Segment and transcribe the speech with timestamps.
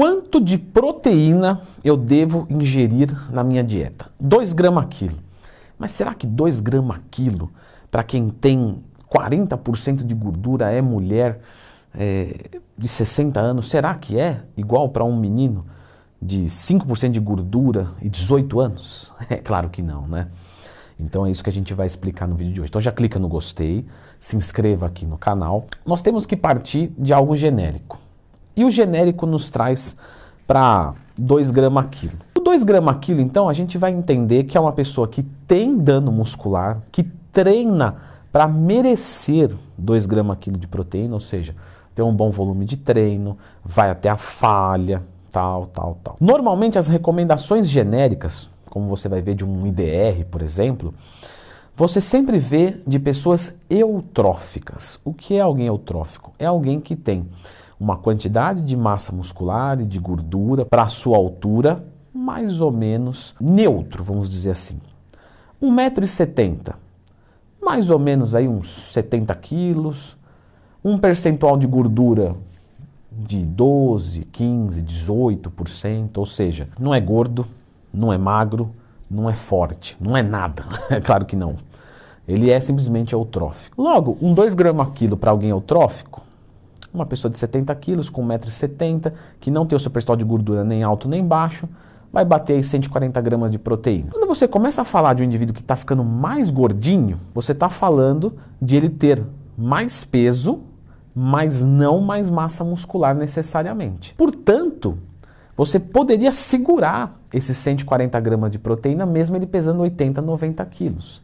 [0.00, 4.10] Quanto de proteína eu devo ingerir na minha dieta?
[4.18, 5.18] 2 gramas quilo.
[5.78, 7.50] Mas será que 2 gramas quilo,
[7.90, 8.82] para quem tem
[9.14, 11.40] 40% de gordura, é mulher
[11.94, 12.34] é,
[12.78, 15.66] de 60 anos, será que é igual para um menino
[16.18, 19.12] de 5% de gordura e 18 anos?
[19.28, 20.28] É claro que não, né?
[20.98, 22.70] Então é isso que a gente vai explicar no vídeo de hoje.
[22.70, 23.84] Então já clica no gostei,
[24.18, 25.66] se inscreva aqui no canal.
[25.84, 27.98] Nós temos que partir de algo genérico.
[28.56, 29.96] E o genérico nos traz
[30.46, 32.18] para 2 gramas quilo.
[32.36, 35.76] O 2 gramas quilo, então, a gente vai entender que é uma pessoa que tem
[35.76, 37.96] dano muscular, que treina
[38.32, 41.54] para merecer 2 gramas quilo de proteína, ou seja,
[41.94, 46.16] tem um bom volume de treino, vai até a falha, tal, tal, tal.
[46.20, 50.94] Normalmente as recomendações genéricas, como você vai ver de um IDR, por exemplo,
[51.76, 55.00] você sempre vê de pessoas eutróficas.
[55.04, 56.32] O que é alguém eutrófico?
[56.38, 57.28] É alguém que tem
[57.80, 63.34] uma quantidade de massa muscular e de gordura para a sua altura mais ou menos
[63.40, 64.78] neutro, vamos dizer assim.
[65.62, 66.74] 1,70m,
[67.62, 70.16] mais ou menos aí uns 70 quilos,
[70.84, 72.36] um percentual de gordura
[73.10, 77.46] de 12, 15, 18%, ou seja, não é gordo,
[77.92, 78.74] não é magro,
[79.10, 80.64] não é forte, não é nada.
[80.90, 81.56] É claro que não.
[82.28, 83.80] Ele é simplesmente eutrófico.
[83.80, 86.22] Logo, um 2 gramas quilo para alguém eutrófico
[86.92, 90.64] uma pessoa de 70 quilos, com 1,70m, que não tem o seu percentual de gordura
[90.64, 91.68] nem alto nem baixo,
[92.12, 94.10] vai bater aí 140 gramas de proteína.
[94.10, 97.68] Quando você começa a falar de um indivíduo que está ficando mais gordinho, você está
[97.68, 99.24] falando de ele ter
[99.56, 100.60] mais peso,
[101.14, 104.14] mas não mais massa muscular necessariamente.
[104.14, 104.98] Portanto,
[105.56, 111.22] você poderia segurar esses 140 gramas de proteína mesmo ele pesando 80, 90 quilos.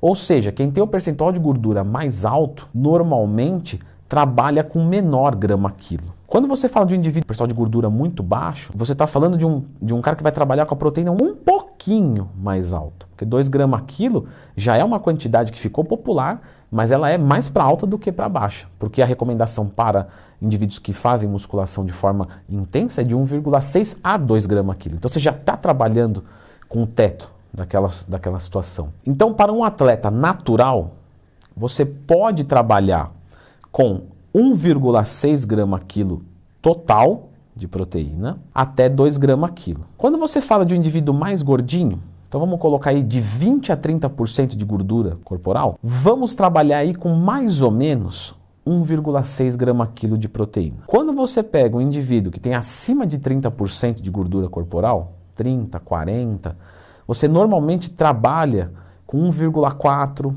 [0.00, 3.80] Ou seja, quem tem o percentual de gordura mais alto, normalmente
[4.14, 6.14] trabalha com menor grama quilo.
[6.24, 9.44] Quando você fala de um indivíduo com de gordura muito baixo, você está falando de
[9.44, 13.08] um, de um cara que vai trabalhar com a proteína um pouquinho mais alto.
[13.08, 16.40] Porque 2 gramas quilo já é uma quantidade que ficou popular,
[16.70, 18.68] mas ela é mais para alta do que para baixa.
[18.78, 20.06] Porque a recomendação para
[20.40, 24.94] indivíduos que fazem musculação de forma intensa é de 1,6 a 2 gramas quilo.
[24.94, 26.22] Então você já está trabalhando
[26.68, 28.90] com o teto daquela, daquela situação.
[29.04, 30.92] Então, para um atleta natural,
[31.56, 33.10] você pode trabalhar
[33.72, 36.22] com 1,6 grama quilo
[36.60, 39.86] total de proteína até 2 gramas quilo.
[39.96, 43.76] Quando você fala de um indivíduo mais gordinho, então vamos colocar aí de 20 a
[43.76, 48.34] 30% de gordura corporal, vamos trabalhar aí com mais ou menos
[48.66, 50.78] 1,6 grama quilo de proteína.
[50.86, 56.56] Quando você pega um indivíduo que tem acima de 30% de gordura corporal, 30, 40,
[57.06, 58.72] você normalmente trabalha
[59.06, 60.34] com 1,4,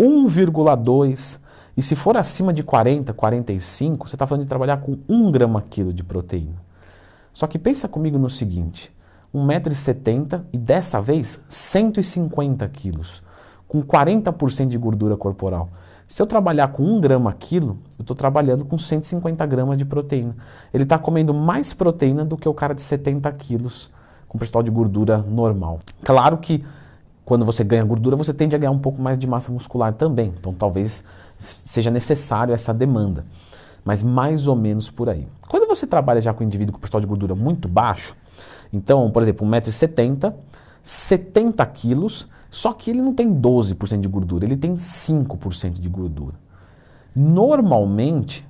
[0.00, 1.38] 1,2
[1.78, 5.62] e se for acima de 40, 45, você está falando de trabalhar com 1 grama
[5.62, 6.56] quilo de proteína.
[7.32, 8.92] Só que pensa comigo no seguinte:
[9.32, 13.22] 1,70m e dessa vez 150 quilos,
[13.68, 15.68] com 40% de gordura corporal.
[16.04, 20.34] Se eu trabalhar com 1 grama quilo, eu estou trabalhando com 150 gramas de proteína.
[20.74, 23.88] Ele está comendo mais proteína do que o cara de 70 quilos
[24.26, 25.78] com percentual de gordura normal.
[26.02, 26.64] Claro que
[27.24, 30.34] quando você ganha gordura, você tende a ganhar um pouco mais de massa muscular também.
[30.40, 31.04] Então talvez
[31.38, 33.24] seja necessário essa demanda.
[33.84, 35.26] Mas mais ou menos por aí.
[35.48, 38.14] Quando você trabalha já com um indivíduo com percentual de gordura muito baixo,
[38.72, 40.34] então, por exemplo, 1,70m,
[40.82, 46.34] 70 quilos, só que ele não tem 12% de gordura, ele tem 5% de gordura.
[47.14, 48.46] Normalmente,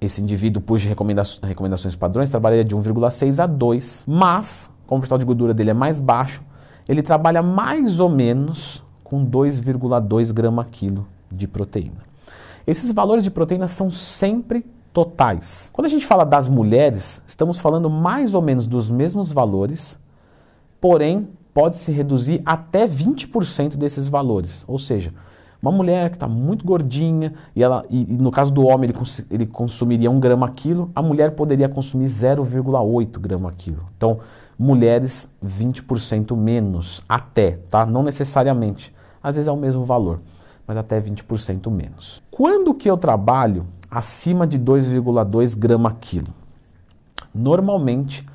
[0.00, 5.26] esse indivíduo, por recomendações padrões, trabalharia de 1,6 a 2, mas, como o percentual de
[5.26, 6.42] gordura dele é mais baixo,
[6.88, 12.06] ele trabalha mais ou menos com 2,2 grama quilo de proteína.
[12.66, 15.70] Esses valores de proteína são sempre totais.
[15.72, 19.96] Quando a gente fala das mulheres, estamos falando mais ou menos dos mesmos valores,
[20.80, 24.64] porém pode se reduzir até 20% desses valores.
[24.66, 25.14] Ou seja,
[25.62, 28.98] uma mulher que está muito gordinha, e, ela, e, e, no caso do homem ele,
[28.98, 33.84] cons ele consumiria 1 grama quilo, a mulher poderia consumir 0,8 grama quilo.
[33.96, 34.18] Então,
[34.58, 37.86] mulheres 20% menos, até, tá?
[37.86, 38.92] Não necessariamente.
[39.22, 40.20] Às vezes é o mesmo valor
[40.66, 42.22] mas até 20% menos.
[42.30, 46.34] Quando que eu trabalho acima de 2,2 grama quilo?
[47.34, 48.26] Normalmente,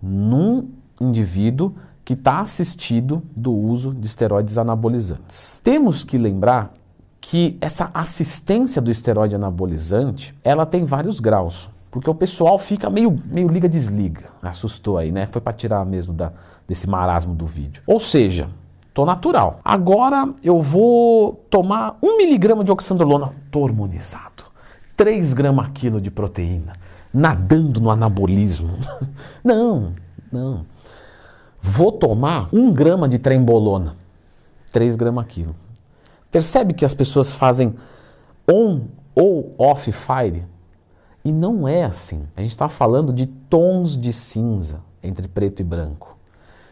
[0.00, 0.68] num
[1.00, 1.74] indivíduo
[2.04, 5.60] que está assistido do uso de esteroides anabolizantes.
[5.62, 6.72] Temos que lembrar
[7.20, 13.16] que essa assistência do esteroide anabolizante, ela tem vários graus, porque o pessoal fica meio,
[13.26, 14.24] meio liga-desliga.
[14.42, 15.26] Assustou aí, né?
[15.26, 16.32] Foi para tirar mesmo da,
[16.66, 17.82] desse marasmo do vídeo.
[17.86, 18.48] Ou seja,
[18.94, 19.60] Tô natural.
[19.64, 23.32] Agora eu vou tomar 1 miligrama de oxandrolona.
[23.50, 24.44] Tô hormonizado.
[24.96, 26.74] 3 gramas quilo de proteína.
[27.12, 28.78] nadando no anabolismo.
[29.44, 29.92] Não,
[30.30, 30.64] não.
[31.60, 33.96] Vou tomar um grama de trembolona,
[34.72, 35.54] 3 gramas quilo.
[36.30, 37.74] Percebe que as pessoas fazem
[38.50, 40.44] on ou off fire?
[41.24, 42.26] E não é assim.
[42.36, 46.16] A gente está falando de tons de cinza entre preto e branco.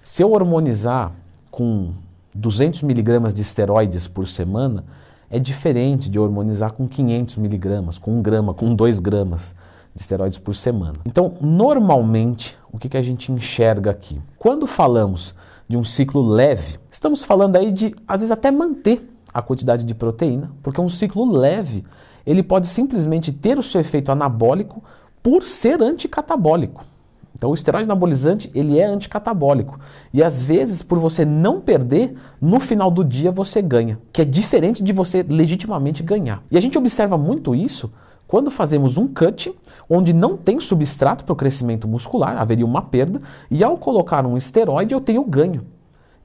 [0.02, 1.12] Se eu hormonizar
[1.50, 1.93] com
[2.34, 4.84] 200 miligramas de esteroides por semana,
[5.30, 9.54] é diferente de hormonizar com 500 miligramas, com 1 grama, com 2 gramas
[9.94, 10.98] de esteroides por semana.
[11.04, 14.20] Então, normalmente, o que, que a gente enxerga aqui?
[14.38, 15.34] Quando falamos
[15.68, 19.94] de um ciclo leve, estamos falando aí de, às vezes, até manter a quantidade de
[19.94, 21.84] proteína, porque um ciclo leve,
[22.26, 24.82] ele pode simplesmente ter o seu efeito anabólico
[25.22, 26.84] por ser anticatabólico.
[27.40, 29.81] Então o esteroide anabolizante, ele é anticatabólico.
[30.12, 34.26] E às vezes, por você não perder, no final do dia você ganha, que é
[34.26, 36.42] diferente de você legitimamente ganhar.
[36.50, 37.90] E a gente observa muito isso
[38.28, 39.58] quando fazemos um cut,
[39.88, 44.37] onde não tem substrato para o crescimento muscular, haveria uma perda, e ao colocar um
[44.37, 45.64] esteroide eu tenho ganho.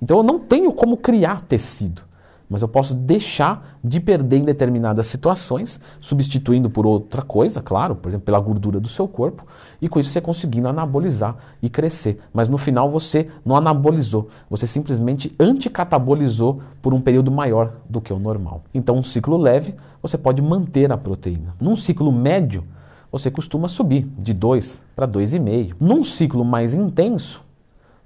[0.01, 2.01] Então eu não tenho como criar tecido
[2.49, 8.09] mas eu posso deixar de perder em determinadas situações, substituindo por outra coisa, claro, por
[8.09, 9.45] exemplo, pela gordura do seu corpo,
[9.81, 12.19] e com isso você conseguindo anabolizar e crescer.
[12.33, 18.13] Mas no final você não anabolizou, você simplesmente anticatabolizou por um período maior do que
[18.13, 18.63] o normal.
[18.73, 21.55] Então, um ciclo leve, você pode manter a proteína.
[21.59, 22.63] Num ciclo médio,
[23.11, 25.75] você costuma subir de 2 para 2,5.
[25.79, 27.44] Num ciclo mais intenso,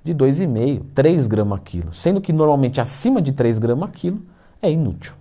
[0.04, 4.22] de 2,5, 3 gramas quilo, sendo que normalmente acima de 3 gramas quilo
[4.62, 5.14] é inútil.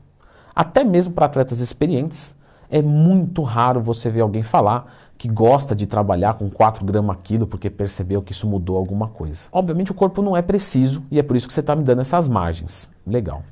[0.55, 2.35] Até mesmo para atletas experientes,
[2.71, 7.47] é muito raro você ver alguém falar que gosta de trabalhar com 4 gramas quilo
[7.47, 9.49] porque percebeu que isso mudou alguma coisa.
[9.51, 12.01] Obviamente o corpo não é preciso e é por isso que você está me dando
[12.01, 12.89] essas margens.
[13.07, 13.43] Legal.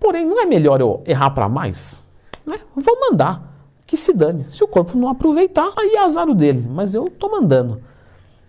[0.00, 2.02] Porém, não é melhor eu errar para mais?
[2.46, 2.58] Né?
[2.74, 3.48] Vou mandar.
[3.86, 4.46] Que se dane.
[4.50, 6.66] Se o corpo não aproveitar, aí é azar o dele.
[6.68, 7.82] Mas eu estou mandando.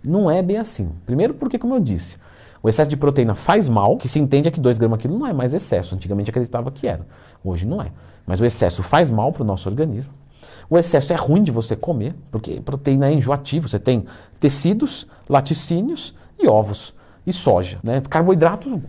[0.03, 0.89] Não é bem assim.
[1.05, 2.17] Primeiro porque, como eu disse,
[2.63, 5.27] o excesso de proteína faz mal, que se entende é que 2 gramas quilo não
[5.27, 5.95] é mais excesso.
[5.95, 7.05] Antigamente acreditava que era.
[7.43, 7.91] Hoje não é.
[8.25, 10.13] Mas o excesso faz mal para o nosso organismo.
[10.69, 13.67] O excesso é ruim de você comer, porque proteína é enjoativo.
[13.67, 14.05] Você tem
[14.39, 16.93] tecidos, laticínios e ovos.
[17.25, 17.77] E soja.
[17.83, 18.01] Né?
[18.01, 18.81] Carboidrato,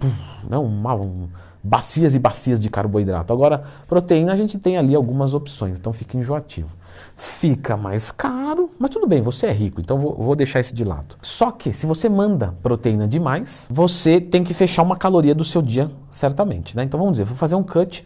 [0.48, 1.28] não, uma, um,
[1.62, 3.32] bacias e bacias de carboidrato.
[3.32, 6.70] Agora, proteína a gente tem ali algumas opções, então fica enjoativo
[7.16, 10.84] fica mais caro, mas tudo bem, você é rico, então vou, vou deixar esse de
[10.84, 11.16] lado.
[11.20, 15.62] Só que se você manda proteína demais, você tem que fechar uma caloria do seu
[15.62, 16.76] dia, certamente.
[16.76, 16.84] Né?
[16.84, 18.04] Então vamos dizer, vou fazer um cut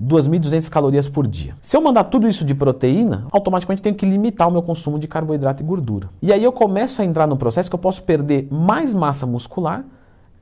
[0.00, 1.54] 2.200 calorias por dia.
[1.60, 5.06] Se eu mandar tudo isso de proteína, automaticamente tenho que limitar o meu consumo de
[5.06, 6.08] carboidrato e gordura.
[6.20, 9.84] E aí eu começo a entrar no processo que eu posso perder mais massa muscular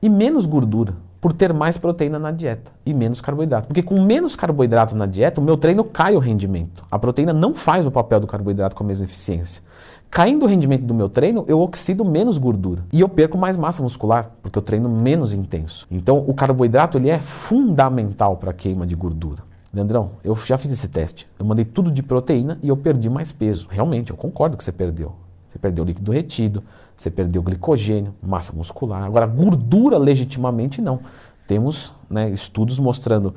[0.01, 3.67] e menos gordura por ter mais proteína na dieta e menos carboidrato.
[3.67, 6.83] Porque com menos carboidrato na dieta, o meu treino cai o rendimento.
[6.91, 9.63] A proteína não faz o papel do carboidrato com a mesma eficiência.
[10.11, 13.81] Caindo o rendimento do meu treino, eu oxido menos gordura e eu perco mais massa
[13.81, 15.87] muscular, porque eu treino menos intenso.
[15.89, 19.43] Então, o carboidrato ele é fundamental para a queima de gordura.
[19.73, 21.25] Leandrão, eu já fiz esse teste.
[21.39, 23.65] Eu mandei tudo de proteína e eu perdi mais peso.
[23.69, 25.13] Realmente, eu concordo que você perdeu.
[25.53, 26.63] Você perdeu líquido retido,
[26.97, 29.03] você perdeu glicogênio, massa muscular.
[29.03, 31.01] Agora, gordura legitimamente não.
[31.47, 33.35] Temos né, estudos mostrando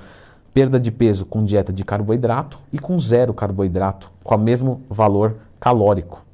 [0.55, 5.37] perda de peso com dieta de carboidrato e com zero carboidrato, com o mesmo valor
[5.61, 6.25] calórico.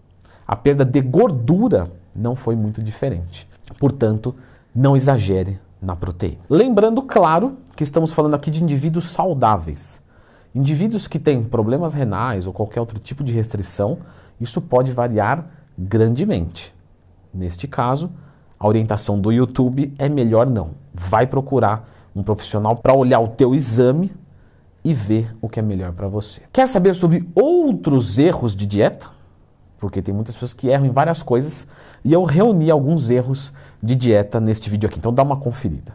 [0.47, 3.49] A perda de gordura não foi muito diferente.
[3.81, 4.37] Portanto,
[4.73, 6.39] não exagere na proteína.
[6.49, 10.01] Lembrando, claro, que estamos falando aqui de indivíduos saudáveis.
[10.55, 13.99] Indivíduos que têm problemas renais ou qualquer outro tipo de restrição,
[14.41, 16.75] isso pode variar grandemente.
[17.33, 18.11] Neste caso,
[18.59, 20.71] a orientação do YouTube é melhor não.
[20.95, 24.13] Vai procurar um profissional para olhar o teu exame
[24.85, 26.43] e ver o que é melhor para você.
[26.53, 29.09] Quer saber sobre outros erros de dieta?
[29.79, 31.67] Porque tem muitas pessoas que erram em várias coisas
[32.05, 33.53] e eu reuni alguns erros
[33.83, 34.99] de dieta neste vídeo aqui.
[34.99, 35.95] Então dá uma conferida.